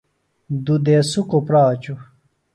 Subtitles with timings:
[0.65, 1.99] دُوۡ دیسُکوۡ پراچوۡ۔